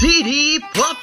[0.00, 0.96] City Pop!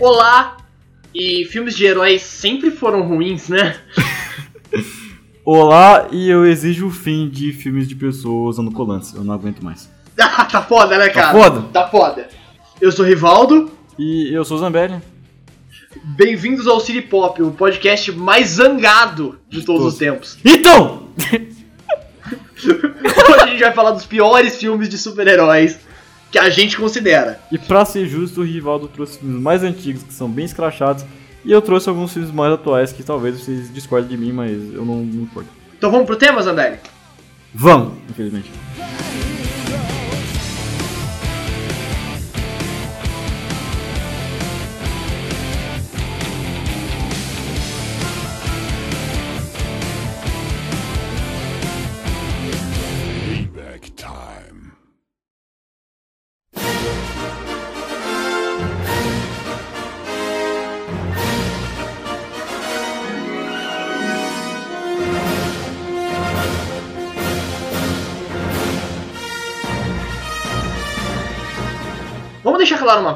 [0.00, 0.56] Olá!
[1.14, 3.78] E filmes de heróis sempre foram ruins, né?
[5.52, 9.12] Olá, e eu exijo o fim de filmes de pessoas usando colantes.
[9.12, 9.90] Eu não aguento mais.
[10.16, 11.32] Ah, tá foda, né, cara?
[11.32, 11.62] foda?
[11.72, 12.28] Tá foda.
[12.80, 13.68] Eu sou Rivaldo.
[13.98, 15.02] E eu sou o Zambelli.
[16.04, 20.38] Bem-vindos ao City Pop, o podcast mais zangado de todos os tempos.
[20.46, 21.08] Então!
[22.62, 25.80] Hoje a gente vai falar dos piores filmes de super-heróis
[26.30, 27.40] que a gente considera.
[27.50, 31.04] E pra ser justo, o Rivaldo trouxe filmes mais antigos, que são bem escrachados.
[31.44, 34.84] E eu trouxe alguns filmes mais atuais, que talvez vocês discordem de mim, mas eu
[34.84, 35.48] não me importo.
[35.76, 36.76] Então vamos pro tema, Zambelli?
[37.54, 38.50] Vamos, infelizmente.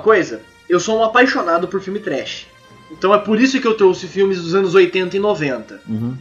[0.04, 0.42] Coisa?
[0.68, 2.46] Eu sou um apaixonado por filme trash.
[2.92, 5.80] Então é por isso que eu trouxe filmes dos anos 80 e 90.
[5.88, 6.16] Uhum.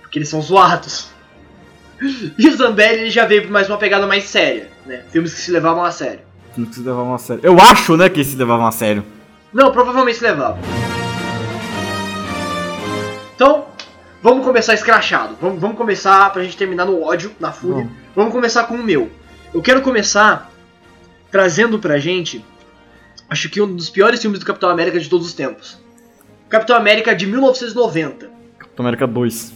[0.00, 1.10] Porque eles são zoados.
[2.36, 5.04] E o Zambelli ele já veio por mais uma pegada mais séria, né?
[5.10, 6.20] Filmes que se levavam a sério.
[6.52, 7.40] Filmes que se levavam a sério.
[7.44, 9.04] Eu acho, né, que se levavam a sério.
[9.52, 10.58] Não, provavelmente se levavam.
[13.34, 13.66] Então,
[14.22, 15.36] vamos começar escrachado.
[15.40, 17.84] Vamos, vamos começar pra gente terminar no ódio, na fúria.
[17.84, 17.92] Vamos.
[18.14, 19.10] Vamos começar com o meu.
[19.54, 20.50] Eu quero começar
[21.30, 22.44] trazendo pra gente,
[23.32, 25.78] acho que um dos piores filmes do Capitão América de todos os tempos.
[26.50, 28.30] Capitão América de 1990.
[28.58, 29.52] Capitão América 2.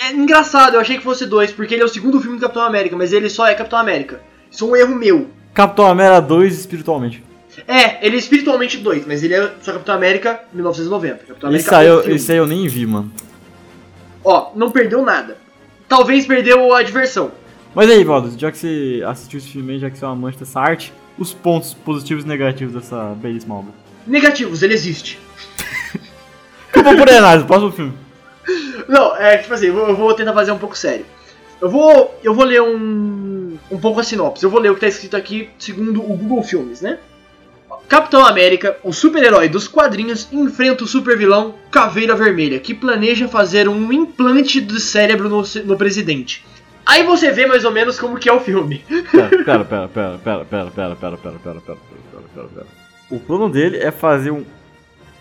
[0.00, 2.62] É engraçado, eu achei que fosse dois, porque ele é o segundo filme do Capitão
[2.62, 4.20] América, mas ele só é Capitão América.
[4.50, 5.28] Isso é um erro meu.
[5.54, 7.22] Capitão América 2 espiritualmente.
[7.66, 11.26] É, ele é espiritualmente dois, mas ele é só Capitão América 1990.
[11.26, 13.12] Capitão América Isso aí, eu, isso aí eu nem vi, mano.
[14.24, 15.36] Ó, não perdeu nada.
[15.88, 17.30] Talvez perdeu a diversão.
[17.74, 20.38] Mas aí, Valdo, já que você assistiu esse filme já que você é um amante
[20.38, 23.72] dessa arte, os pontos positivos e negativos dessa belíssima obra.
[24.06, 25.18] Negativos, ele existe.
[26.74, 27.92] Eu vou por análise, próximo filme.
[28.88, 31.04] Não, é tipo assim, eu vou- tentar fazer um pouco sério.
[31.60, 34.44] Eu vou, eu vou ler um, um pouco a sinopse.
[34.44, 36.98] Eu vou ler o que tá escrito aqui segundo o Google Filmes, né?
[37.88, 43.92] Capitão América, o super-herói dos quadrinhos, enfrenta o super-vilão Caveira Vermelha, que planeja fazer um
[43.92, 46.44] implante do cérebro no, no presidente.
[46.88, 48.82] Aí você vê mais ou menos como que é o filme.
[49.12, 51.76] Pera, pera, pera, pera, pera, pera, pera, pera, pera, pera, pera, pera,
[52.34, 52.66] pera, pera.
[53.10, 54.42] O plano dele é fazer um,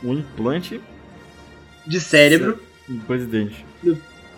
[0.03, 0.79] um implante
[1.85, 2.57] De cérebro.
[2.87, 3.65] no presidente.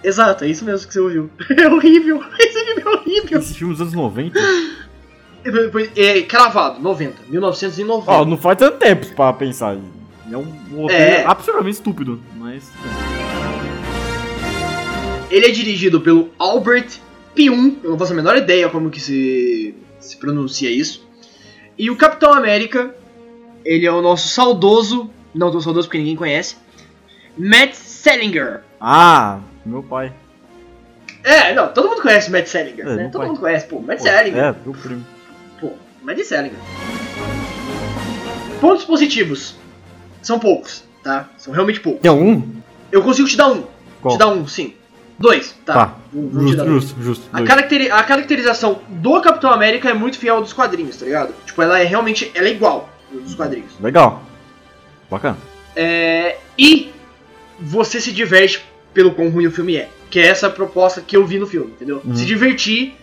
[0.04, 1.30] Exato, é isso mesmo que você ouviu.
[1.56, 2.24] É horrível.
[2.40, 3.40] Esse filme é horrível.
[3.40, 4.40] Esse filme dos anos 90?
[5.96, 7.16] É, cravado, 90.
[7.30, 8.12] 1990.
[8.12, 9.78] Ó, não faz tanto tempo pra pensar.
[10.32, 10.44] É um
[10.76, 11.26] roteiro É.
[11.26, 12.72] absurdamente estúpido, mas...
[15.30, 17.00] Ele é dirigido pelo Albert
[17.48, 17.56] Eu
[17.92, 21.08] não faço a menor ideia como que se, se pronuncia isso.
[21.78, 22.94] E o Capitão América,
[23.64, 26.58] ele é o nosso saudoso, não tão saudoso porque ninguém conhece,
[27.38, 28.62] Matt Selinger.
[28.82, 30.12] Ah, meu pai.
[31.24, 33.04] É, não, todo mundo conhece o Matt Selinger, É, né?
[33.12, 33.28] Todo pai.
[33.30, 34.44] mundo conhece, pô, Matt Pô, Selinger.
[34.44, 35.06] É, meu primo.
[35.62, 35.72] Pô,
[36.04, 36.60] Matt Selinger.
[38.60, 39.56] Pontos positivos.
[40.22, 41.30] São poucos, tá?
[41.38, 42.02] São realmente poucos.
[42.02, 42.42] Tem algum?
[42.92, 43.64] Eu consigo te dar um.
[44.02, 44.16] Qual?
[44.16, 44.74] Te dar um, sim.
[45.20, 45.74] Dois, tá?
[45.74, 47.30] Tá, Vou- vou justo, justo, justo.
[47.34, 51.34] A, caracteri- a caracterização do Capitão América é muito fiel ao dos quadrinhos, tá ligado?
[51.46, 53.72] Tipo, ela é realmente ela é igual dos quadrinhos.
[53.82, 54.24] Legal.
[55.12, 55.38] Bacana.
[55.76, 56.92] É, e
[57.60, 58.64] você se diverte
[58.94, 59.90] pelo quão ruim o filme é.
[60.10, 62.02] Que é essa proposta que eu vi no filme, entendeu?
[62.04, 62.16] Uhum.
[62.16, 62.96] Se divertir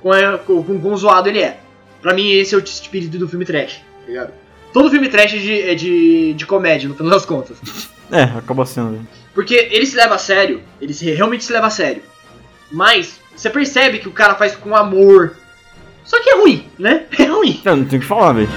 [0.00, 1.58] com, a, com, com quão zoado ele é.
[2.00, 4.32] Pra mim, esse é o espírito do filme trash, tá ligado?
[4.72, 7.56] Todo filme trash é de, é de, de comédia, no final das contas.
[8.12, 9.00] É, acaba sendo.
[9.34, 12.02] Porque ele se leva a sério, ele se- realmente se leva a sério.
[12.70, 15.36] Mas você percebe que o cara faz com amor.
[16.04, 17.06] Só que é ruim, né?
[17.18, 17.60] É ruim.
[17.64, 18.48] Eu não tenho o que falar, velho.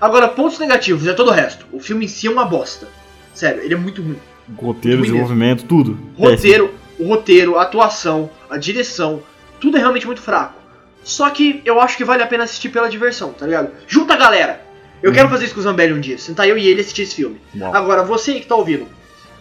[0.00, 1.66] Agora, pontos negativos é todo o resto.
[1.72, 2.88] O filme em si é uma bosta.
[3.34, 4.18] Sério, ele é muito ruim.
[4.56, 5.04] Roteiro, Ruim mesmo.
[5.16, 5.98] desenvolvimento, tudo.
[6.16, 9.22] Roteiro, o roteiro, a atuação, a direção,
[9.60, 10.54] tudo é realmente muito fraco.
[11.04, 13.70] Só que eu acho que vale a pena assistir pela diversão, tá ligado?
[13.86, 14.62] Junta a galera.
[15.02, 15.14] Eu Uhum.
[15.16, 16.18] quero fazer isso com o Zambelli um dia.
[16.18, 17.40] Sentar eu e ele assistir esse filme.
[17.72, 18.86] Agora, você que tá ouvindo,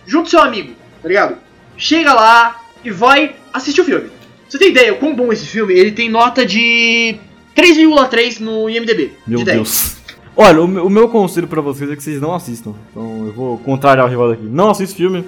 [0.06, 1.38] junta seu amigo, tá ligado?
[1.78, 4.10] Chega lá, e vai assistir o filme.
[4.48, 5.74] Você tem ideia, o quão bom esse filme?
[5.74, 7.18] Ele tem nota de
[7.56, 9.12] 3,3 no IMDB.
[9.28, 9.58] Meu de 10.
[9.58, 9.96] Deus.
[10.36, 12.74] Olha, o meu, o meu conselho pra vocês é que vocês não assistam.
[12.90, 14.44] Então eu vou contrariar o rival aqui.
[14.46, 15.26] Não assista filme.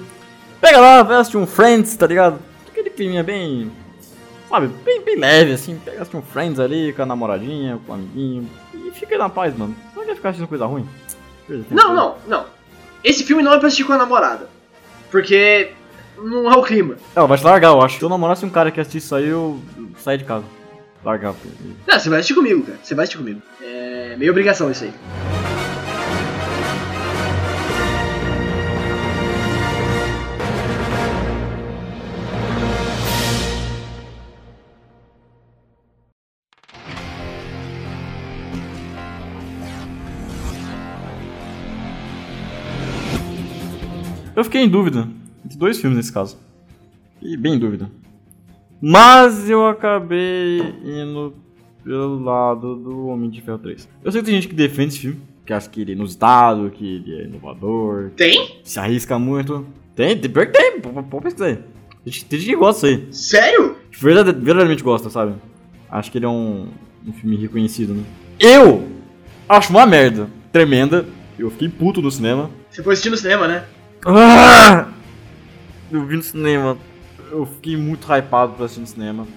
[0.61, 2.39] Pega lá, vai assistir um Friends, tá ligado?
[2.69, 3.69] Aquele clima bem.
[4.49, 5.77] Sabe, bem, bem leve, assim.
[5.83, 8.49] Pega assistir um Friends ali com a namoradinha, com o amiguinho.
[8.73, 9.75] E fica na paz, mano.
[10.21, 10.87] Ficar assistindo coisa ruim.
[11.71, 12.45] Não, não, não.
[13.03, 14.47] Esse filme não é pra assistir com a namorada.
[15.09, 15.71] Porque
[16.15, 16.95] não é o clima.
[17.15, 17.97] Não, vai te largar, eu acho.
[17.97, 19.59] Se eu namorasse um cara que assistisse isso aí, eu
[19.97, 20.45] saia de casa.
[21.03, 21.33] Largar.
[21.87, 22.77] Não, você vai assistir comigo, cara.
[22.83, 23.41] Você vai assistir comigo.
[23.63, 24.93] É meio obrigação isso aí.
[44.41, 45.07] Eu fiquei em dúvida
[45.45, 46.35] entre dois filmes nesse caso.
[47.21, 47.91] E bem em dúvida.
[48.81, 51.35] Mas eu acabei indo
[51.83, 53.87] pelo lado do Homem de Ferro 3.
[54.03, 56.71] Eu sei que tem gente que defende esse filme, que acha que ele é inusitado,
[56.71, 58.59] que ele é inovador, Tem?
[58.63, 59.63] se arrisca muito.
[59.95, 61.55] Tem, tem, pior que tem, pode pesquisar aí.
[62.03, 63.13] Tem gente tem gente que gosta disso aí.
[63.13, 63.75] Sério?
[63.91, 65.35] Verdade- verdadeiramente gosta, sabe?
[65.87, 66.67] Acho que ele é um,
[67.05, 68.03] um filme reconhecido, né?
[68.39, 68.87] Eu
[69.47, 71.05] acho uma merda tremenda.
[71.37, 72.49] Eu fiquei puto no cinema.
[72.71, 73.65] Você foi assistir no cinema, né?
[74.05, 74.91] Ah!
[75.91, 76.77] Eu vi no cinema.
[77.31, 79.27] Eu fiquei muito hypado pra assistir no cinema.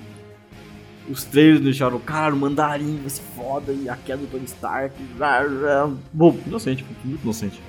[1.09, 4.45] Os trailers me deixaram, cara, o mandarim vai ser foda e a queda do Tony
[4.45, 4.95] Stark.
[6.13, 7.61] Bom, inocente, muito inocente.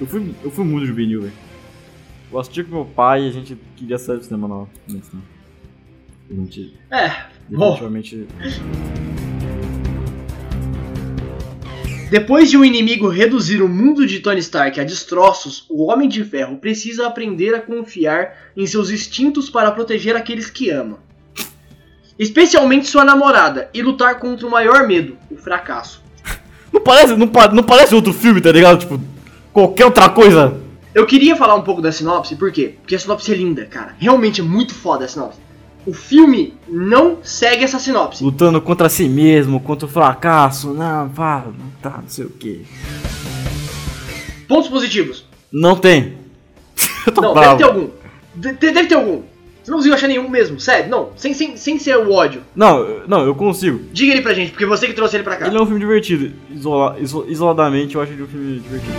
[0.00, 1.32] Eu fui, eu fui muito juvenil, velho.
[2.32, 4.68] Eu assisti com meu pai e a gente queria sair do cinema na hora.
[4.88, 5.24] no cinema.
[6.30, 7.26] A gente É.
[7.48, 8.26] Bom, definitivamente.
[12.12, 16.22] Depois de um inimigo reduzir o mundo de Tony Stark a destroços, o Homem de
[16.22, 20.98] Ferro precisa aprender a confiar em seus instintos para proteger aqueles que ama.
[22.18, 26.02] Especialmente sua namorada, e lutar contra o maior medo, o fracasso.
[26.70, 28.80] Não parece, não, não parece outro filme, tá ligado?
[28.80, 29.00] Tipo,
[29.50, 30.60] qualquer outra coisa.
[30.94, 32.74] Eu queria falar um pouco da sinopse, por quê?
[32.78, 33.96] Porque a sinopse é linda, cara.
[33.98, 35.38] Realmente é muito foda a sinopse.
[35.84, 38.22] O filme não segue essa sinopse.
[38.22, 40.72] Lutando contra si mesmo, contra o fracasso.
[40.72, 42.64] Não, vá, não tá, não sei o que.
[44.46, 45.24] Pontos positivos.
[45.52, 46.14] Não tem.
[47.06, 47.56] Eu tô Não, bravo.
[47.56, 47.90] deve ter algum.
[48.34, 49.22] De- de- deve ter algum.
[49.62, 51.10] Você não conseguiu achar nenhum mesmo, sério, não.
[51.16, 52.42] Sem, sem, sem ser o ódio.
[52.54, 53.80] Não, não, eu consigo.
[53.92, 55.46] Diga ele pra gente, porque você que trouxe ele pra cá.
[55.46, 56.32] Ele é um filme divertido.
[56.50, 58.92] Isola- iso- isoladamente, eu acho ele um filme divertido.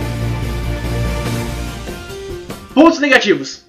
[2.74, 3.64] Pontos negativos.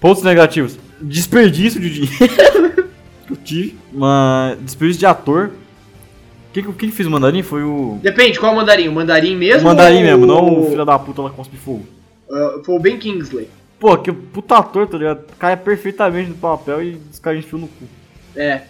[0.00, 0.78] Pontos negativos.
[1.08, 2.88] Desperdício de dinheiro.
[3.26, 3.76] que eu tive.
[3.92, 4.58] Mas.
[4.60, 5.50] Desperdício de ator.
[6.52, 7.98] Quem que, quem que fez o mandarim foi o.
[8.02, 8.88] Depende, qual o mandarim?
[8.88, 9.62] O mandarim mesmo?
[9.62, 11.84] O mandarim ou- mesmo, não o filho da puta lá com cospe fogo.
[12.28, 13.48] Uh, foi o Ben Kingsley.
[13.78, 15.24] Pô, que puta ator, tá ligado?
[15.38, 17.84] Cai perfeitamente no papel e os caras enfiam no cu.
[18.36, 18.62] É.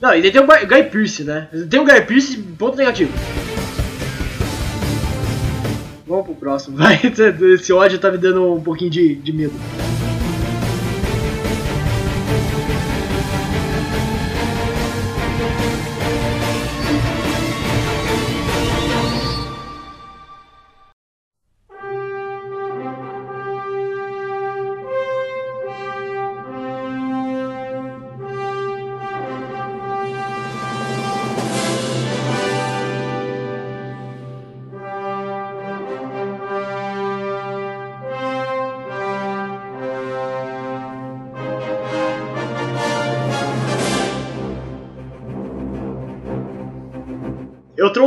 [0.00, 1.48] Não, e daí tem o Guy Guy Pearce, né?
[1.70, 3.12] Tem o Guy Pearce, ponto negativo.
[6.06, 7.00] Vamos pro próximo, vai.
[7.54, 9.52] Esse ódio tá me dando um pouquinho de, de medo.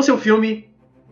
[0.01, 0.67] Eu trouxe um filme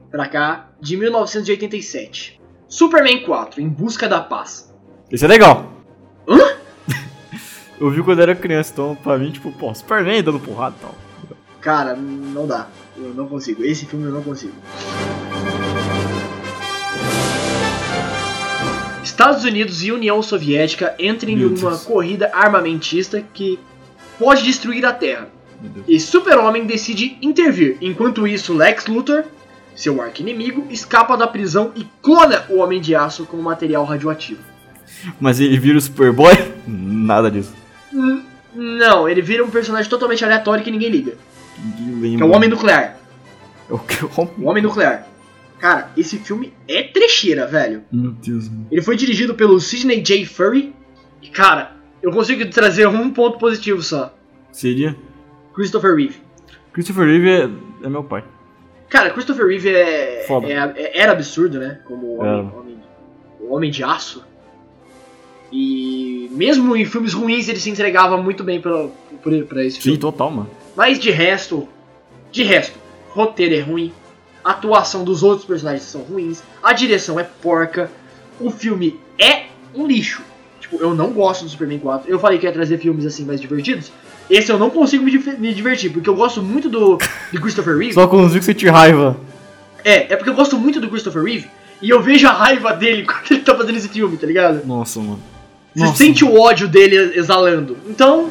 [0.10, 2.42] pra cá de 1987.
[2.68, 4.74] Superman 4, Em Busca da Paz.
[5.12, 5.72] Esse é legal.
[6.28, 6.58] Hã?
[7.80, 10.96] eu vi quando era criança, então pra mim, tipo, pô, Superman dando porrada e tal.
[11.62, 12.68] Cara, não dá.
[12.98, 13.64] Eu não consigo.
[13.64, 14.56] Esse filme eu não consigo.
[19.04, 23.60] Estados Unidos e União Soviética entram em uma corrida armamentista que
[24.18, 25.30] pode destruir a Terra.
[25.88, 27.78] E Super-Homem decide intervir.
[27.82, 29.24] Enquanto isso, Lex Luthor,
[29.76, 34.42] seu arqui-inimigo, escapa da prisão e clona o Homem de Aço com material radioativo.
[35.20, 36.34] Mas ele vira o Superboy?
[36.68, 37.54] Nada disso.
[37.94, 38.22] Hum,
[38.54, 41.14] Não, ele vira um personagem totalmente aleatório que ninguém liga.
[41.78, 42.98] Ninguém Que é o Homem Nuclear.
[43.70, 44.04] É o que?
[44.06, 45.08] O Homem Nuclear.
[45.60, 47.84] Cara, esse filme é trecheira, velho.
[47.92, 48.68] Meu Deus, mano.
[48.72, 50.26] Ele foi dirigido pelo Sidney J.
[50.26, 50.74] Furry.
[51.22, 54.14] E, cara, eu consigo trazer um ponto positivo só.
[54.54, 54.96] Seria?
[55.60, 56.16] Christopher Reeve.
[56.72, 57.50] Christopher Reeve é,
[57.86, 58.24] é meu pai.
[58.88, 61.82] Cara, Christopher Reeve é, é- é- era absurdo, né?
[61.86, 62.80] Como o homem, homem-
[63.42, 64.24] o homem de aço.
[65.52, 68.88] E mesmo em filmes ruins ele se entregava muito bem pra,
[69.22, 69.98] pra, pra esse Sim, filme.
[70.00, 70.50] total, mano.
[70.78, 71.68] Mas de resto,
[72.32, 73.92] de resto, roteiro é ruim,
[74.42, 77.92] a atuação dos outros personagens são ruins, a direção é porca,
[78.40, 80.22] o filme é um lixo.
[80.62, 82.10] Tipo, eu não gosto do Superman 4.
[82.10, 83.92] Eu falei que ia trazer filmes assim mais divertidos.
[84.30, 86.98] Esse eu não consigo me, me divertir, porque eu gosto muito do
[87.32, 87.94] de Christopher Reeve.
[87.94, 89.18] Só consigo sentir raiva.
[89.84, 91.48] É, é porque eu gosto muito do Christopher Reeve
[91.82, 94.66] e eu vejo a raiva dele quando ele tá fazendo esse filme, tá ligado?
[94.66, 95.20] Nossa, mano.
[95.74, 95.98] Você Nossa.
[95.98, 97.78] sente o ódio dele exalando.
[97.88, 98.30] Então,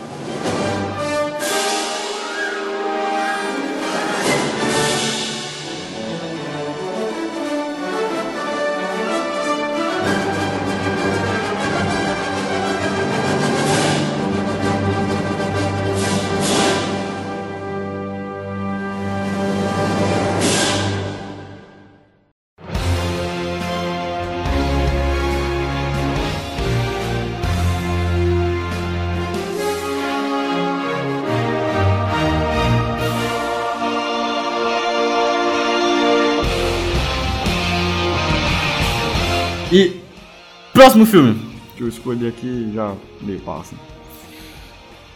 [40.78, 41.36] próximo filme
[41.76, 43.74] que eu escolhi aqui já meio passa.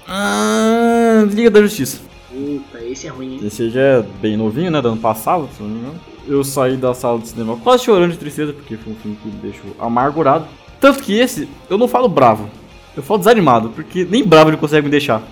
[0.09, 2.01] Ah, Liga da Justiça.
[2.29, 3.41] puta, esse é ruim, hein?
[3.45, 4.83] Esse já é bem novinho, né?
[4.83, 6.01] Do ano passado, se não me engano.
[6.27, 9.29] Eu saí da sala de cinema quase chorando de tristeza, porque foi um filme que
[9.29, 10.47] me deixou amargurado.
[10.81, 12.51] Tanto que esse, eu não falo bravo,
[12.97, 15.23] eu falo desanimado, porque nem bravo ele consegue me deixar.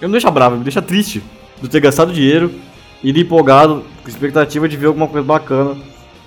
[0.00, 1.18] Ele não deixa bravo, ele me deixa triste
[1.58, 2.54] de eu ter gastado dinheiro,
[3.02, 5.76] ir empolgado, com expectativa de ver alguma coisa bacana,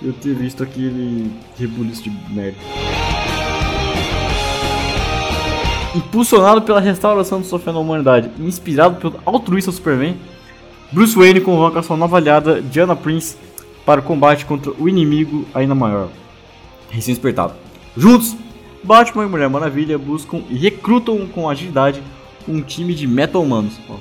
[0.02, 2.58] e eu ter visto aquele rebuliço de merda.
[5.94, 10.16] Impulsionado pela restauração do sofá na humanidade, e inspirado pelo altruísta Superman,
[10.90, 13.36] Bruce Wayne convoca sua nova aliada Diana Prince
[13.86, 16.08] para o combate contra o inimigo ainda maior,
[16.90, 17.52] recém-despertado.
[17.96, 18.34] Juntos,
[18.82, 22.02] Batman e Mulher Maravilha buscam e recrutam com agilidade
[22.48, 23.74] um time de meta-humanos.
[23.88, 23.94] ó.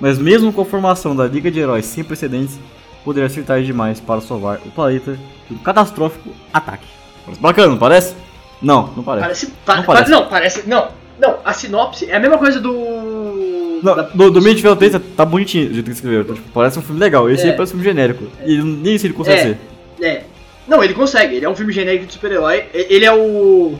[0.00, 2.58] Mas mesmo com a formação da Liga de Heróis sem precedentes,
[3.04, 5.16] poderá ser tarde demais para salvar o planeta
[5.48, 6.86] de um catastrófico ataque.
[7.24, 8.14] Parece bacana, não parece?
[8.60, 9.22] Não, não parece.
[9.24, 10.10] Parece, pa- Não pa- parece.
[10.10, 10.68] não, parece.
[10.68, 10.88] Não,
[11.20, 13.80] não, a sinopse é a mesma coisa do.
[13.82, 16.82] Não, da- do, do Mente Violência tá bonitinho do jeito que então, tipo, parece um
[16.82, 17.30] filme legal.
[17.30, 17.50] Esse É.
[17.50, 18.24] aí parece um filme genérico.
[18.44, 19.42] E nem isso ele consegue É.
[19.42, 19.58] ser.
[20.04, 20.22] É.
[20.66, 22.64] Não, ele consegue, ele é um filme genérico de super-herói.
[22.74, 23.74] Ele é o.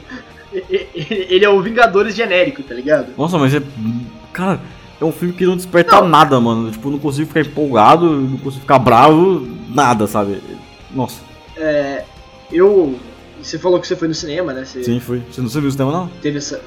[0.94, 3.08] Ele é o Vingadores genérico, tá ligado?
[3.16, 3.62] Nossa, mas é.
[4.32, 4.60] Cara,
[5.00, 6.08] é um filme que não desperta Não.
[6.08, 6.70] nada, mano.
[6.70, 10.38] Tipo, não consigo ficar empolgado, não consigo ficar bravo, nada, sabe?
[10.90, 11.20] Nossa,
[11.56, 12.04] É.
[12.50, 12.98] Eu.
[13.42, 14.64] Você falou que você foi no cinema, né?
[14.64, 15.22] Você sim, foi.
[15.30, 16.08] Você não viu o cinema, não?
[16.22, 16.60] teve essa.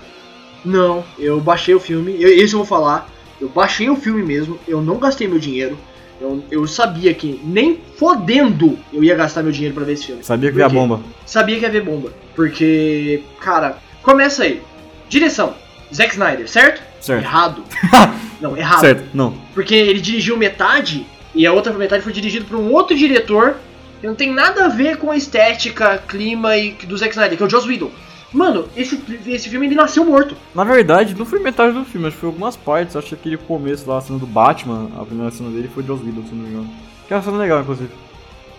[0.63, 2.15] Não, eu baixei o filme.
[2.22, 3.10] Eu, isso eu vou falar.
[3.39, 4.60] Eu baixei o filme mesmo.
[4.68, 5.77] Eu não gastei meu dinheiro.
[6.20, 10.24] Eu, eu sabia que nem fodendo eu ia gastar meu dinheiro pra ver esse filme.
[10.24, 10.75] Sabia que Por veio a quê?
[10.75, 11.01] bomba.
[11.25, 12.13] Sabia que ia ver bomba.
[12.36, 14.62] Porque, cara, começa aí.
[15.10, 15.56] Direção:
[15.94, 16.82] Zack Snyder, certo?
[17.01, 17.24] Certo.
[17.24, 17.63] Errado.
[18.39, 18.82] não, errado.
[18.82, 19.34] Certo, não.
[19.53, 23.56] Porque ele dirigiu metade e a outra metade foi dirigida por um outro diretor
[24.00, 27.44] que não tem nada a ver com a estética, clima e do Zack Snyder, que
[27.44, 27.91] é o Joss Whedon.
[28.33, 30.35] Mano, esse, esse filme ele nasceu morto.
[30.55, 32.95] Na verdade, não foi metade do filme, acho que foi algumas partes.
[32.95, 36.01] Acho que aquele começo lá, a cena do Batman, a primeira cena dele foi Joss
[36.03, 36.69] Whedon, se não me engano.
[37.07, 37.89] Que é uma cena legal, inclusive.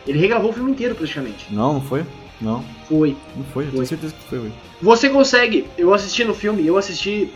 [0.07, 1.47] Ele regravou o filme inteiro praticamente.
[1.50, 2.05] Não, não foi?
[2.41, 3.17] Não, Foi.
[3.37, 3.64] não foi.
[3.64, 3.73] Foi.
[3.73, 4.52] tenho certeza que foi, velho.
[4.83, 7.33] Você consegue, eu assisti no filme, eu assisti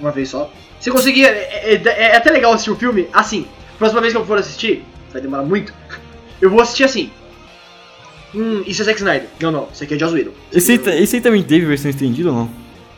[0.00, 0.50] uma vez só.
[0.80, 3.46] Você conseguia, é, é- é até legal assistir o filme assim.
[3.78, 5.72] Próxima vez que eu for assistir, vai demorar muito.
[6.40, 7.10] Eu vou assistir assim.
[8.34, 9.28] Hum, isso é Zack Snyder.
[9.40, 10.32] Não, não, isso aqui é Joss Whedon.
[10.52, 12.50] Esse aí, esse aí também teve versão estendida ou não?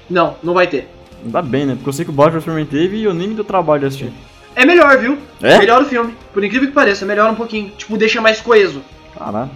[0.08, 0.88] Não, não vai ter.
[1.24, 1.74] Ainda bem, né?
[1.74, 3.86] Porque eu sei que o Batman também teve e eu nem me deu trabalho de
[3.86, 4.12] assistir.
[4.54, 5.18] É melhor, viu?
[5.42, 5.58] É?
[5.58, 6.14] Melhora o filme.
[6.32, 7.70] Por incrível que pareça, melhora um pouquinho.
[7.76, 8.82] Tipo, deixa mais coeso
[9.16, 9.50] Caralho.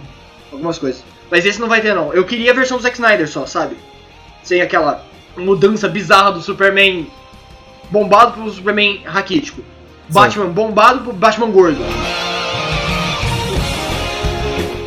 [0.51, 1.03] algumas coisas.
[1.29, 2.13] Mas esse não vai ter, não.
[2.13, 3.75] Eu queria a versão do Zack Snyder só, sabe?
[4.43, 5.03] Sem aquela
[5.35, 7.07] mudança bizarra do Superman
[7.89, 9.61] bombado pro Superman raquítico.
[10.09, 11.81] Batman bombado pro Batman gordo.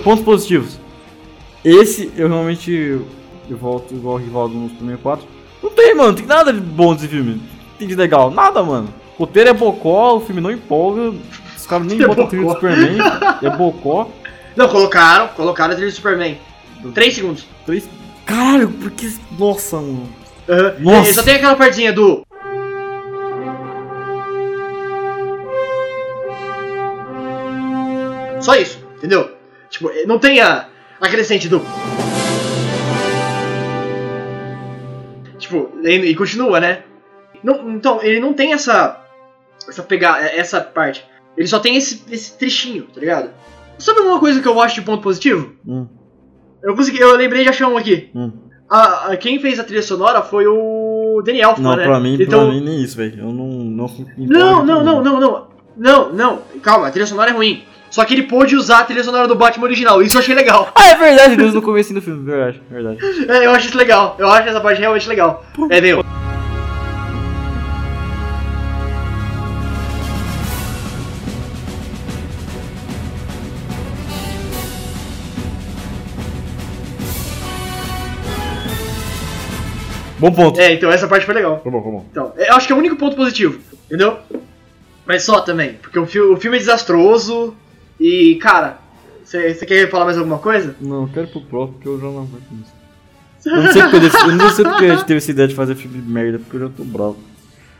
[0.07, 0.79] Pontos positivos.
[1.65, 2.71] Esse eu realmente.
[3.51, 5.27] Eu volto igual o Rivaldo no Superman 4.
[5.61, 7.43] Não tem, mano, não tem nada de bom desse filme.
[7.77, 8.89] Tem de legal, nada, mano.
[9.19, 11.13] O roteiro é bocó, o filme não empolga.
[11.57, 12.61] Os caras nem É botam trilha do bocó.
[12.61, 12.99] Superman.
[13.43, 14.09] É bocó.
[14.55, 16.39] Não, colocaram, colocaram a trilha do Superman.
[16.95, 17.45] 3 segundos.
[17.67, 17.89] Três.
[18.25, 19.11] Caralho, porque.
[19.37, 20.09] Nossa, mano.
[20.49, 20.75] Aham.
[20.79, 21.11] Nossa.
[21.11, 22.25] E Só tem aquela partezinha do.
[28.41, 29.36] Só isso, entendeu?
[29.71, 30.67] Tipo, não tem a,
[31.01, 31.61] a crescente do.
[35.39, 36.83] Tipo, e, e continua, né?
[37.43, 39.03] Não, então, ele não tem essa.
[39.69, 41.05] Essa pegar, essa parte.
[41.37, 43.31] Ele só tem esse, esse trechinho, tá ligado?
[43.79, 45.53] Sabe uma coisa que eu acho de ponto positivo?
[45.67, 45.87] Hum,
[46.63, 48.11] Eu consegui, eu lembrei de achar um aqui.
[48.15, 48.33] hum.
[48.69, 51.85] A, a- quem fez a trilha sonora foi o Danny Elfman, Não, né?
[51.85, 53.19] pra mim, então, pra mim nem isso, velho.
[53.21, 53.47] Eu não.
[53.47, 55.47] Não, Não, não, não, não, não.
[55.77, 56.43] Não, não.
[56.63, 57.65] Calma, a trilha sonora é ruim.
[57.97, 60.03] Só que ele pôde usar a trilha sonora do Batman original.
[60.03, 60.71] Isso eu achei legal.
[60.75, 62.99] Ah, é verdade, Deus no começo do filme, verdade, verdade.
[63.27, 64.15] É, eu acho isso legal.
[64.19, 65.43] Eu acho essa parte realmente legal.
[65.71, 66.05] É, meu.
[80.19, 80.61] Bom ponto.
[80.61, 81.61] É, então essa parte foi legal.
[81.61, 82.07] Tá bom, tá bom.
[82.11, 84.19] Então, eu acho que é o único ponto positivo, entendeu?
[85.07, 87.57] Mas só também, porque o, fi o filme é desastroso
[88.01, 88.79] e, cara,
[89.25, 90.75] você quer falar mais alguma coisa?
[90.81, 92.77] Não, eu quero pro próximo, porque eu já não aguento isso.
[93.47, 95.47] Eu não sei porque, eu dec- eu não sei porque a gente teve essa ideia
[95.47, 97.17] de fazer filme de merda, porque eu já tô bravo.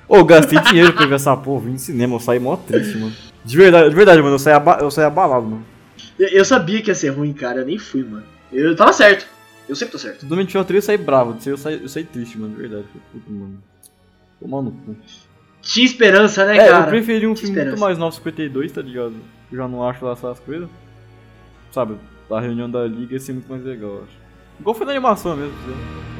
[0.09, 2.97] Ô, eu gastei dinheiro pra ver essa porra, vim no cinema, eu saí mó triste,
[2.97, 3.13] mano.
[3.45, 5.67] De verdade, de verdade, mano, eu saí, aba eu saí abalado, mano.
[6.17, 8.23] Eu, eu sabia que ia ser ruim, cara, eu nem fui, mano.
[8.53, 9.27] Eu tava certo.
[9.69, 10.21] Eu sempre tô certo.
[10.21, 12.85] Totalmente tinha eu saí bravo, eu saí, eu saí triste, mano, de verdade.
[13.13, 13.59] Puta, mano.
[14.41, 14.97] Tomar no cu.
[15.63, 16.85] Tinha esperança, né, É, cara?
[16.85, 17.85] eu preferi um que filme muito esperança.
[17.85, 19.15] mais 952, tá ligado?
[19.53, 20.69] Já não acho lá essas coisas.
[21.71, 21.97] Sabe,
[22.31, 24.19] a reunião da liga ia ser muito mais legal, eu acho.
[24.59, 26.16] Igual foi na animação mesmo, tá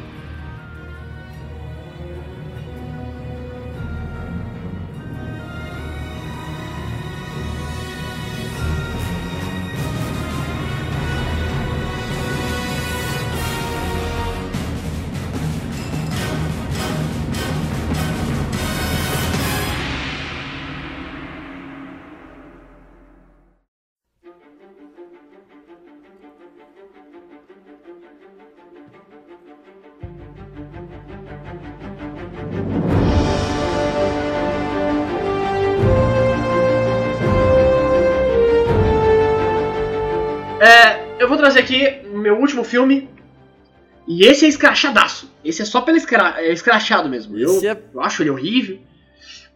[41.27, 43.09] eu vou trazer aqui o meu último filme.
[44.07, 45.31] E esse é escrachadaço.
[45.45, 47.37] Esse é só pelo escra é escrachado mesmo.
[47.37, 48.79] Eu, é- eu acho ele horrível.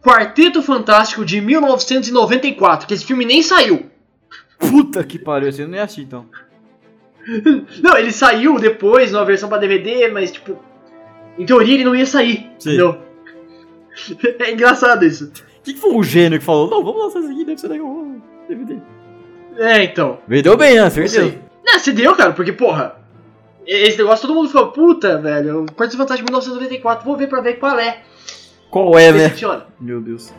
[0.03, 3.85] Quarteto Fantástico de 1994, que esse filme nem saiu.
[4.59, 6.25] Puta que pariu, esse eu não ia assistir então.
[7.83, 10.57] Não, ele saiu depois numa versão pra DVD, mas tipo.
[11.37, 12.49] Em teoria ele não ia sair.
[12.59, 12.69] Sim.
[12.71, 12.97] Entendeu?
[14.39, 15.31] É engraçado isso.
[15.63, 18.07] Quem que foi o gênio que falou, não, vamos lançar isso aqui, deve ser legal,
[18.49, 18.77] DVD.
[19.57, 20.19] É, então.
[20.27, 20.89] Vendeu bem, né?
[20.89, 21.39] Sei.
[21.63, 22.95] Não, se deu, cara, porque, porra.
[23.65, 27.59] Esse negócio todo mundo falou, puta, velho, Quarteto Fantástico de 1994, vou ver pra ver
[27.59, 28.01] qual é.
[28.69, 29.29] Qual é, né?
[29.79, 30.33] Meu Deus.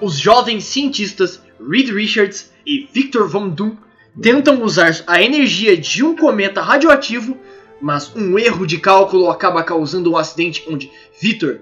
[0.00, 3.76] Os jovens cientistas Reed Richards e Victor Von Doom
[4.20, 7.36] tentam usar a energia de um cometa radioativo,
[7.80, 11.60] mas um erro de cálculo acaba causando um acidente onde Victor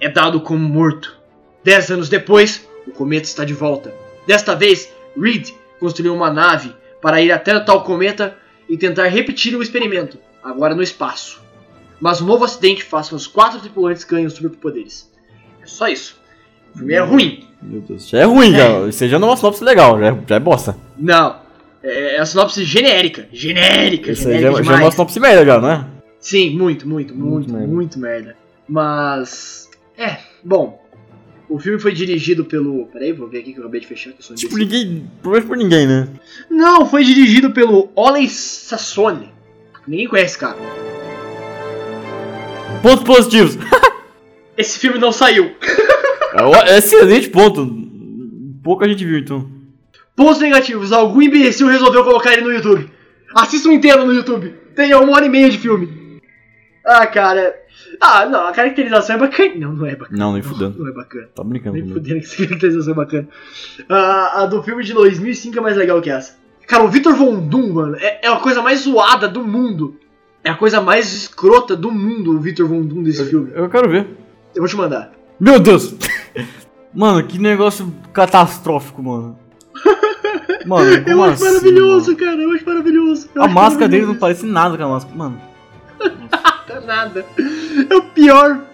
[0.00, 1.16] é dado como morto.
[1.62, 3.94] Dez anos depois, o cometa está de volta.
[4.28, 8.36] Desta vez, Reed construiu uma nave para ir até o tal cometa
[8.68, 11.40] e tentar repetir o experimento, agora no espaço.
[11.98, 15.10] Mas um novo acidente faz com que os quatro tripulantes ganhem superpoderes.
[15.62, 16.20] É só isso.
[16.74, 17.48] O filme é ruim.
[17.62, 18.06] Meu Deus.
[18.06, 18.92] Já é ruim, já.
[18.92, 20.76] Seja numa sinopse legal, já é, já é bosta.
[20.98, 21.36] Não.
[21.82, 23.26] É é a sinopse genérica.
[23.32, 25.86] Genérica, Isso aí genérica já, já é uma sinopse merda já, não é?
[26.20, 28.26] Sim, muito, muito, muito, Muito muito merda.
[28.26, 28.36] merda.
[28.68, 29.70] Mas.
[29.96, 30.86] É, bom.
[31.48, 32.86] O filme foi dirigido pelo.
[32.86, 35.10] Peraí, vou ver aqui que eu acabei de fechar, que eu sou Tipo, ninguém.
[35.22, 36.08] Provavelmente por ninguém, né?
[36.50, 39.30] Não, foi dirigido pelo Oley Sassone.
[39.86, 40.56] Ninguém conhece esse cara.
[42.82, 43.56] Pontos positivos.
[44.56, 45.52] Esse filme não saiu.
[46.34, 47.64] É o- é excelente ponto.
[48.62, 49.48] Pouca gente viu, então.
[50.16, 50.90] Pontos negativos.
[50.92, 52.90] Algum imbecil resolveu colocar ele no YouTube.
[53.34, 54.52] Assista um inteiro no YouTube.
[54.74, 55.88] Tem uma hora e meia de filme.
[56.88, 57.54] Ah, cara.
[58.00, 59.54] Ah, não, a caracterização é bacana.
[59.56, 60.18] Não, não é bacana.
[60.18, 60.78] Não, nem fudendo.
[60.78, 61.28] Não é bacana.
[61.34, 62.00] Tá brincando Nem comigo.
[62.00, 63.28] fudendo que essa caracterização é bacana.
[63.88, 66.36] A, a do filme de 2005 é mais legal que essa.
[66.66, 69.96] Cara, o Victor Von Doom, mano, é, é a coisa mais zoada do mundo.
[70.44, 73.50] É a coisa mais escrota do mundo, o Victor Von Doom desse filme.
[73.54, 74.06] Eu quero ver.
[74.54, 75.12] Eu vou te mandar.
[75.38, 75.94] Meu Deus!
[76.94, 79.38] Mano, que negócio catastrófico, mano.
[80.66, 82.40] Mano, eu acho assim, maravilhoso, cara.
[82.42, 83.28] Eu acho maravilhoso.
[83.34, 83.42] Eu mano?
[83.42, 84.20] A acho máscara dele não maravilhoso.
[84.20, 85.16] parece nada com a máscara.
[85.16, 85.40] Mano,
[86.68, 87.24] Tá nada.
[87.90, 88.64] É o pior.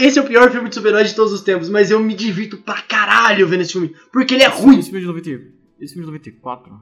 [0.00, 2.56] Esse é o pior filme de super-herói de todos os tempos, mas eu me divirto
[2.58, 3.94] pra caralho vendo esse filme.
[4.12, 4.78] Porque ele é ruim.
[4.78, 5.28] esse filme de 90,
[5.80, 6.72] esse filme de 94.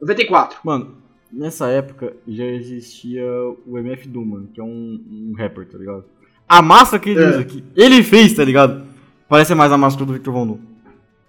[0.00, 0.58] 94.
[0.62, 0.96] Mano,
[1.32, 3.24] nessa época já existia
[3.66, 6.04] o MF Doom, mano, que é um, um rapper, tá ligado?
[6.48, 7.28] A máscara que ele É.
[7.28, 8.86] usa aqui, ele fez, tá ligado?
[9.28, 10.58] Parece mais a máscara do Victor Von Doom.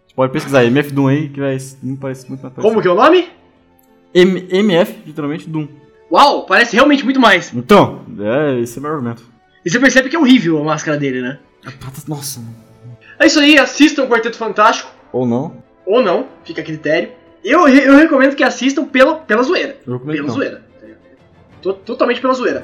[0.07, 2.53] Você pode pesquisar MF Doom aí, que vai, me parece muito mais.
[2.55, 3.27] Como que é o nome?
[4.13, 5.67] M MF, literalmente, Doom.
[6.11, 7.53] Uau, parece realmente muito mais.
[7.53, 9.23] Então, é, esse é o meu argumento.
[9.65, 11.39] E você percebe que é horrível a máscara dele, né?
[12.07, 12.55] Nossa, mano.
[13.19, 14.89] É isso aí, assistam o Quarteto Fantástico.
[15.11, 17.09] Ou não, Ou não, fica a critério.
[17.43, 19.77] Eu, eu recomendo que assistam pela, pela zoeira.
[19.85, 20.33] eu recomendo Pela não.
[20.35, 20.65] zoeira.
[21.61, 22.63] To- totalmente pela zoeira.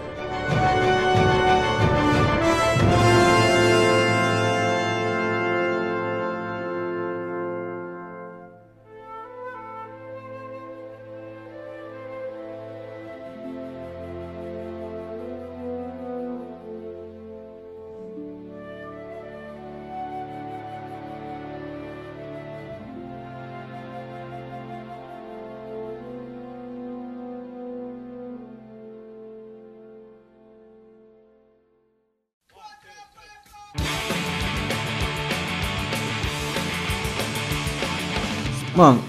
[38.84, 39.02] Mano,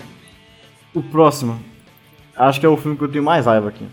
[0.95, 1.61] o próximo.
[2.37, 3.85] Acho que é o filme que eu tenho mais raiva aqui.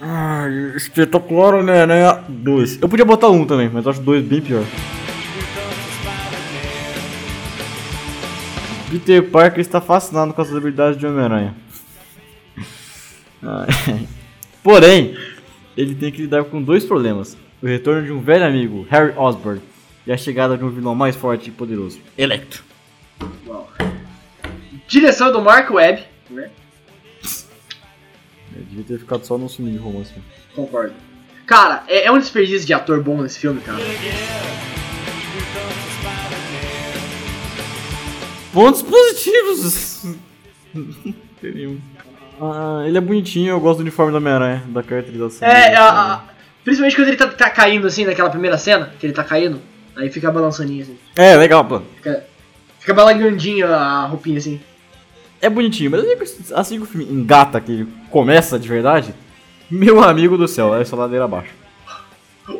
[0.00, 2.80] Ai, espetacular Homem-Aranha 2.
[2.80, 4.62] Eu podia botar um também, mas acho dois bem pior.
[8.88, 11.56] Peter Parker está fascinado com as habilidades de Homem-Aranha.
[14.62, 15.16] Porém,
[15.76, 19.60] ele tem que lidar com dois problemas: o retorno de um velho amigo, Harry Osborn,
[20.06, 22.62] e a chegada de um vilão mais forte e poderoso, Electro.
[24.88, 26.50] Direção do Mark Webb, né?
[28.56, 30.12] Eu devia ter ficado só no filme de romance.
[30.54, 30.94] Concordo.
[31.46, 33.78] Cara, é, é um desperdício de ator bom nesse filme, cara.
[38.52, 40.04] Pontos positivos!
[41.40, 41.80] Tem nenhum.
[42.40, 45.46] Ah, ele é bonitinho, eu gosto do uniforme da Homem-Aranha, da caracterização.
[45.46, 46.24] É, a- a-
[46.64, 49.60] principalmente quando ele tá, tá caindo assim, naquela primeira cena, que ele tá caindo,
[49.96, 50.98] aí fica balançaninho assim.
[51.16, 51.80] É, legal, pô.
[51.96, 52.24] Fica,
[52.80, 54.60] fica balangandinho a roupinha assim.
[55.44, 59.14] É bonitinho, mas assim que o filme engata, que ele começa de verdade,
[59.70, 61.50] meu amigo do céu, é só ladeira abaixo.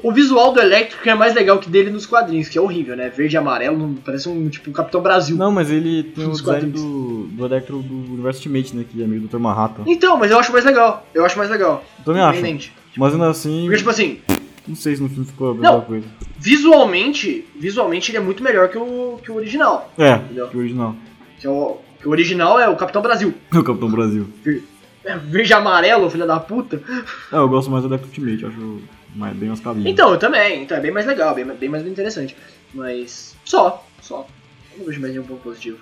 [0.03, 3.09] O visual do Electric é mais legal que dele nos quadrinhos, que é horrível, né?
[3.09, 5.37] Verde e amarelo, parece um tipo Capitão Brasil.
[5.37, 6.81] Não, mas ele tem o design quadrinhos.
[6.83, 9.39] do, do Electro do Universo Ultimate, né, que é amigo do Dr.
[9.39, 9.83] Manhattan.
[9.87, 11.07] Então, mas eu acho mais legal.
[11.15, 11.83] Eu acho mais legal.
[11.99, 12.71] Eu também acho.
[12.97, 14.19] Mas ainda assim, Porque, tipo assim,
[14.67, 15.81] não sei se no filme ficou a mesma Não.
[15.83, 16.07] coisa.
[16.39, 19.93] visualmente, visualmente ele é muito melhor que o, que o original.
[19.99, 20.49] É, Entendeu?
[20.49, 20.97] que o original.
[21.39, 23.35] Que, é o, o original é o Capitão Brasil.
[23.53, 24.29] O Capitão Brasil.
[25.05, 26.81] É, Verde e amarelo, filha da puta.
[27.33, 28.81] É, eu gosto mais do Electro Ultimate, acho
[29.15, 29.91] mais, bem as cabines.
[29.91, 30.63] Então, eu também.
[30.63, 32.37] Então é bem mais legal, bem, bem mais interessante.
[32.73, 34.27] Mas só, só.
[34.73, 35.79] Eu não vejo mais nenhum ponto positivo.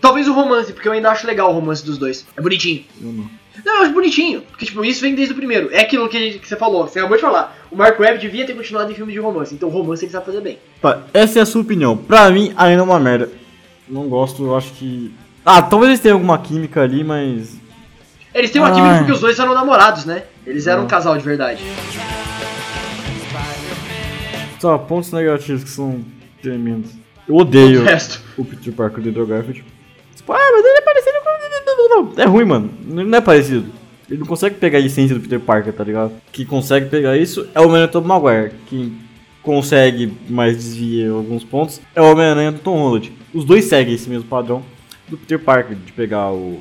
[0.00, 2.26] Talvez o romance, porque eu ainda acho legal o romance dos dois.
[2.36, 2.84] É bonitinho.
[3.00, 3.30] Eu não.
[3.64, 4.42] Não, eu acho bonitinho.
[4.42, 5.70] Porque, tipo, isso vem desde o primeiro.
[5.72, 7.56] É aquilo que, que você falou, você acabou de falar.
[7.70, 9.54] O Mark Webb devia ter continuado em filme de romance.
[9.54, 10.58] Então, romance ele sabe fazer bem.
[10.80, 11.96] Tá, essa é a sua opinião.
[11.96, 13.30] Pra mim, ainda é uma merda.
[13.88, 15.14] Não gosto, eu acho que.
[15.44, 17.56] Ah, talvez eles tenham alguma química ali, mas.
[18.34, 18.74] Eles têm uma Ai.
[18.74, 20.24] química porque os dois eram namorados, né?
[20.46, 20.84] Eles eram Ah.
[20.84, 21.62] um casal de verdade.
[24.58, 26.00] Só pontos negativos que são
[26.42, 26.90] tremendos.
[27.28, 28.20] Eu odeio O resto.
[28.36, 29.64] o Peter Parker do Andrew Garfield.
[30.16, 31.34] Tipo, ah, mas ele é parecido com.
[31.88, 32.70] Não, é ruim, mano.
[32.90, 33.66] Ele não é parecido.
[34.08, 36.12] Ele não consegue pegar a essência do Peter Parker, tá ligado?
[36.32, 38.52] Que consegue pegar isso é o Homem-Aranha do Maguire.
[38.66, 38.96] Quem
[39.42, 43.12] consegue, mas desvia alguns pontos, é o Homem-Aranha do Tom Holland.
[43.32, 44.62] Os dois seguem esse mesmo padrão
[45.14, 46.60] do Peter Parker, de pegar o,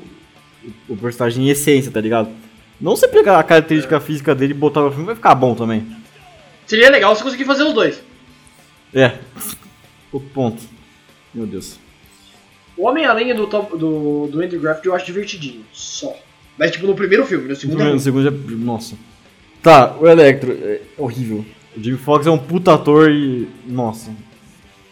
[0.87, 2.29] o, personagem em essência, tá ligado?
[2.79, 5.85] Não você pegar a característica física dele e botar no filme, vai ficar bom também.
[6.65, 8.01] Seria legal se conseguir fazer os dois.
[8.93, 9.17] É.
[10.11, 10.61] O ponto.
[11.33, 11.79] Meu Deus.
[12.77, 15.65] O Homem-Aranha do, do, do Andrew Garfield eu acho divertidinho.
[15.73, 16.15] Só.
[16.57, 17.99] Mas, tipo, no primeiro filme, no segundo é No ruim.
[17.99, 18.31] segundo já.
[18.31, 18.95] Nossa.
[19.61, 21.45] Tá, o Electro é horrível.
[21.75, 23.47] O Jimmy Fox é um puta ator e.
[23.65, 24.11] Nossa.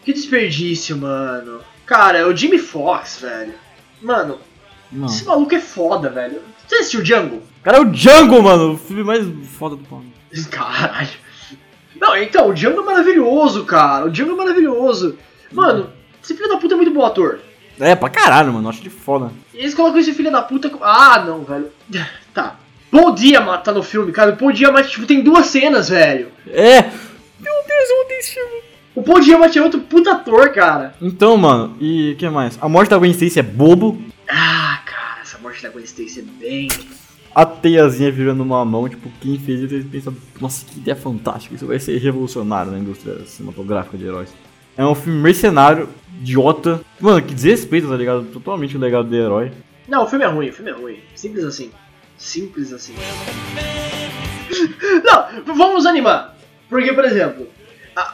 [0.04, 1.60] Que desperdício, mano.
[1.92, 3.54] Cara, é o Jimmy Fox, velho.
[4.02, 4.40] Mano,
[4.90, 5.08] Não.
[5.08, 6.42] esse maluco é foda, velho.
[6.66, 7.42] Você assistiu Django?
[7.62, 8.76] Cara, é o Django, mano.
[8.76, 9.28] O filme mais
[9.58, 10.02] foda do pau.
[10.50, 11.10] Caralho.
[12.00, 14.06] Não, então, o Django é maravilhoso, cara.
[14.06, 15.18] O Django é maravilhoso.
[15.52, 15.90] Mano,
[16.24, 17.42] esse filho da puta é muito bom ator.
[17.78, 18.70] É, pra caralho, mano.
[18.70, 19.30] Acho de foda.
[19.54, 20.70] E eles colocam esse filho da puta.
[20.70, 21.70] com- Ah, não, velho.
[22.34, 22.56] Tá.
[22.90, 24.32] Paul Diamant tá no filme, cara.
[24.32, 26.32] O Paul Diamant, tipo, tem duas cenas, velho.
[26.48, 26.84] É!
[26.84, 28.71] Meu Deus, eu odeio esse filme.
[28.94, 30.94] O Paul Diamant é outro puta ator, cara.
[31.02, 32.60] Então, mano, e o que mais?
[32.62, 34.02] A morte da Gwen Stacy é bobo.
[34.28, 36.68] Ah, cara, essa morte da Gwen Stacy é bem...
[37.34, 41.66] A teiazinha virando uma mão, tipo, quem fez isso, pensaram, nossa, que ideia fantástica, isso
[41.66, 44.34] vai ser revolucionário na indústria cinematográfica de heróis.
[44.76, 45.88] É um filme mercenário,
[46.20, 48.26] idiota, mano, que desrespeita, tá ligado?
[48.26, 49.54] Totalmente o legado do herói.
[49.88, 51.00] Não, o filme é ruim, o filme é ruim.
[51.16, 51.72] Simples assim.
[52.18, 52.96] Simples assim.
[55.06, 56.36] Não, vamos animar.
[56.70, 57.48] Porque, por exemplo,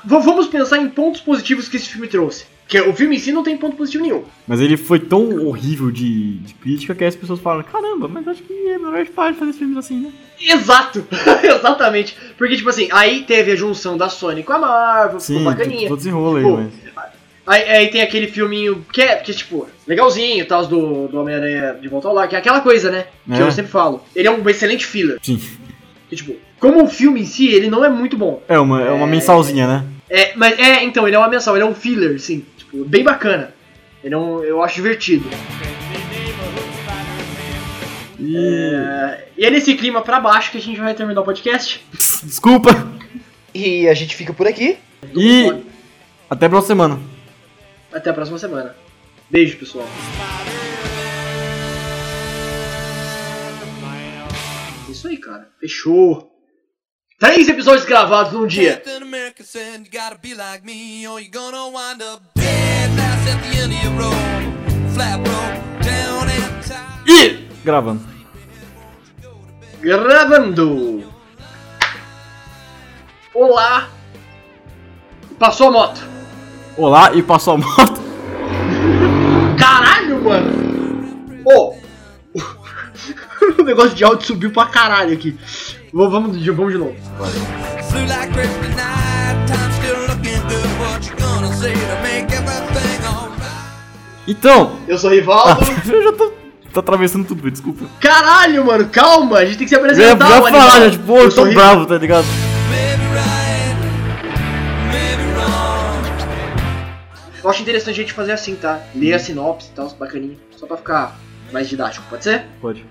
[0.05, 2.45] vamos pensar em pontos positivos que esse filme trouxe.
[2.67, 4.23] Que o filme em si não tem ponto positivo nenhum.
[4.45, 8.43] Mas ele foi tão horrível de, de crítica que as pessoas falam, caramba, mas acho
[8.43, 10.11] que é melhor de parar de fazer filmes assim, né?
[10.39, 11.07] Exato!
[11.43, 12.17] Exatamente.
[12.37, 15.87] Porque, tipo assim, aí teve a junção da Sony com a Marvel, ficou Sim, bacaninha.
[15.87, 16.43] todo desenrolo aí,
[16.93, 17.07] mas...
[17.47, 21.77] Aí, aí tem aquele filminho que é, que é tipo, legalzinho tal, do, do Homem-Aranha
[21.81, 23.07] de Volta ao Lar, que é aquela coisa, né?
[23.25, 23.41] Que É.
[23.41, 24.03] eu sempre falo.
[24.13, 25.17] Ele é um excelente filler.
[25.23, 25.39] Sim.
[26.09, 28.41] Que, tipo, como o filme em si, ele não é muito bom.
[28.47, 29.09] É uma, é uma É.
[29.09, 29.85] mensalzinha, né?
[30.09, 32.45] É, mas é, então, ele é uma mensal, ele é um filler, sim.
[32.57, 33.53] Tipo, bem bacana.
[34.03, 35.27] Ele é um, eu acho divertido.
[38.19, 38.35] E.
[38.37, 41.85] É, e é nesse clima pra baixo que a gente vai terminar o podcast.
[42.23, 42.69] Desculpa!
[43.53, 44.77] E a gente fica por aqui.
[45.15, 45.51] E.
[46.29, 46.99] Até a próxima semana.
[47.93, 48.75] Até a próxima semana.
[49.29, 49.85] Beijo, pessoal.
[54.89, 55.47] Isso aí, cara.
[55.59, 56.31] Fechou.
[57.19, 58.79] Três episódios gravados num dia.
[67.07, 67.47] E.
[67.63, 68.05] Gravando.
[69.81, 71.11] Gravando.
[73.33, 73.89] Olá.
[75.39, 76.01] Passou a moto.
[76.77, 77.99] Olá e passou a moto.
[79.57, 81.43] Caralho, mano.
[81.45, 81.75] Ô.
[83.57, 85.35] o negócio de áudio subiu pra caralho aqui.
[85.93, 86.95] Vamos, vamos, de- vamos de novo.
[94.27, 94.77] Então.
[94.87, 95.65] Eu sou o Ah, Rivaldo.
[95.91, 96.33] eu já tô.
[96.73, 97.85] Tô atravessando tudo, desculpa.
[97.99, 99.37] Caralho, mano, calma.
[99.39, 100.29] A gente tem que se Eu ia, apresentar.
[100.29, 102.25] ia o falar, já, tipo, pô, eu tô bravo, tá ligado?
[107.43, 108.81] Eu acho interessante a gente fazer assim, tá?
[108.93, 110.35] Ler a sinopse e tal, bacaninha.
[110.57, 111.15] Só pra ficar
[111.51, 112.45] mais didático, pode ser?
[112.59, 112.85] Pode.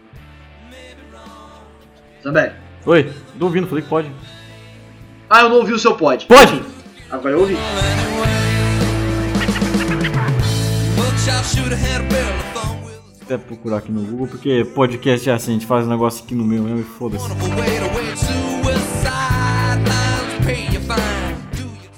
[2.25, 2.53] Zambelli.
[2.87, 4.09] Oi, tô ouvindo, falei que pode.
[5.29, 6.25] Ah, eu não ouvi o seu pod.
[6.27, 6.63] Pode!
[7.11, 7.57] Agora eu ouvi.
[13.23, 16.37] Até procurar aqui no Google, porque podcast é assim, a gente faz um negócio aqui
[16.37, 17.27] no meu mesmo e foda-se.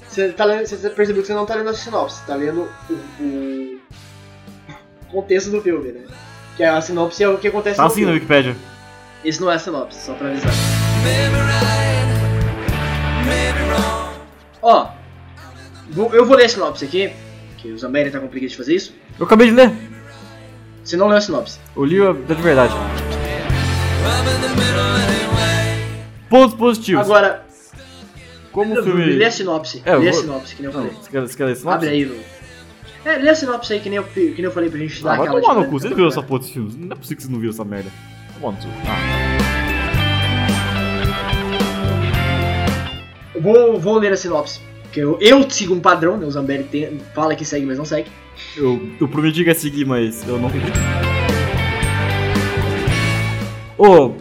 [0.07, 2.67] Você, tá lendo, você percebeu que você não tá lendo a sinopse, você tá lendo
[2.89, 3.79] o,
[5.07, 6.07] o contexto do filme, né?
[6.57, 8.55] Que a sinopse é o que acontece Tá no assim na filme.
[9.23, 10.51] Isso não é a sinopse, só pra avisar.
[11.03, 12.07] maybe right,
[13.27, 14.15] maybe wrong.
[14.61, 14.87] Ó,
[15.89, 17.11] vou- eu vou ler a sinopse aqui,
[17.57, 18.93] que o Zambelli tá com preguiça de fazer isso.
[19.19, 19.71] Eu acabei de ler.
[20.83, 21.59] Você não leu a sinopse.
[21.75, 22.73] Eu li a da de verdade.
[26.29, 27.03] Pontos positivos.
[27.05, 27.45] Agora,
[28.51, 29.23] Como o lê filme.
[29.25, 29.81] a sinopse.
[29.85, 31.01] É, eu lê a sinopse, que nem eu Não, falei.
[31.03, 31.75] você quer, você quer ler sinopse?
[31.77, 32.15] Abre aí, Lu.
[33.05, 35.13] É, lê a sinopse aí, que nem eu, que nem eu falei pra gente dar
[35.13, 35.41] Ah, vai aquela...
[35.41, 36.73] tomar no de- cu, você não viu essa porra desse filme.
[36.77, 37.89] Não é possível que você não viu essa merda.
[38.39, 38.71] Seu.
[38.87, 39.29] Ah.
[43.35, 44.61] Eu Vou, vou ler a sinopse.
[44.83, 46.25] Porque eu, eu sigo um padrão, né?
[46.25, 48.09] O Zambelli tem, fala que segue, mas não segue.
[48.57, 50.71] Eu, eu prometi que ia seguir, mas eu não cumpri.
[53.77, 54.13] Ô,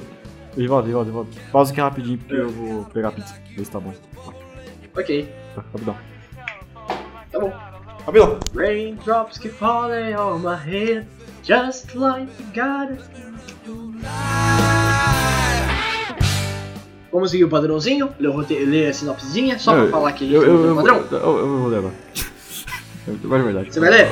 [0.56, 1.30] Rivaldo, Rivaldo, Rivaldo.
[1.50, 3.34] Pausa aqui rapidinho, porque eu vou pegar a pizza.
[3.56, 3.92] Ver se tá bom.
[4.96, 5.96] Ok, Tá, rapidão.
[7.32, 7.52] tá bom.
[8.04, 8.38] Rapidão.
[8.54, 11.06] Raindrops keep falling on my head
[11.44, 13.02] Just like you got it
[17.12, 20.24] Vamos seguir o padrãozinho, ler, o rote- ler a sinopsezinha, só pra Eu- falar que
[20.24, 21.04] a gente eu, eu, eu, padrão.
[21.10, 21.94] eu, eu, eu vou ler agora.
[23.24, 23.72] Vai de verdade.
[23.72, 24.08] Você vai ler?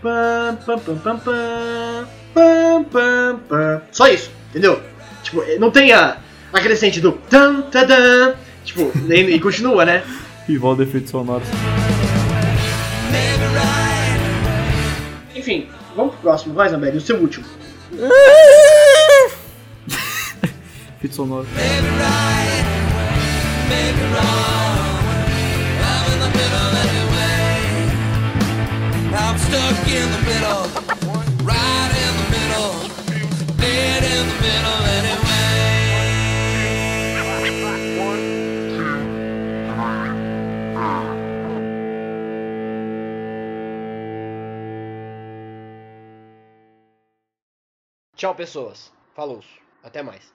[0.00, 3.82] Pam, pam, pam, pam, pam, pam, pam, pam.
[3.92, 4.80] Só isso, entendeu?
[5.22, 6.16] Tipo, não tem a,
[6.52, 10.02] a crescente do tan, tadan, tipo, e, e continua, né?
[10.46, 11.46] Rivaldo efeitos sonoros.
[15.34, 15.66] Enfim,
[15.98, 17.44] vamos pro próximo, vai Zambelli, o seu último.
[20.98, 21.48] efeitos sonoros.
[21.54, 22.64] Maybe right.
[23.68, 25.02] Maybe wrong.
[25.82, 27.58] I'm in the middle anyway.
[29.14, 30.64] I'm stuck in the middle.
[31.44, 32.74] Right in the middle.
[33.56, 35.27] Dead in the middle anyway.
[48.18, 48.92] Tchau, pessoas.
[49.14, 49.44] Falou.
[49.80, 50.34] Até mais.